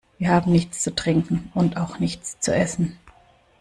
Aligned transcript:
Wir 0.17 0.29
haben 0.31 0.51
nichts 0.51 0.81
zu 0.81 0.95
trinken 0.95 1.51
und 1.53 1.77
auch 1.77 1.99
nichts 1.99 2.39
zu 2.39 2.55
essen. 2.55 2.97